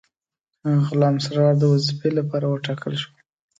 [0.87, 3.11] غلام سرور د وظیفې لپاره وټاکل شو.